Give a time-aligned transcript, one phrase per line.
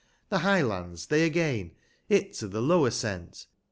[0.29, 1.73] The High lands they again,
[2.09, 3.45] it to the lower sent.